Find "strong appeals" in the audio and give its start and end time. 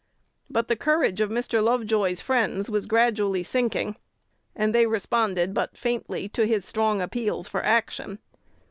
6.65-7.47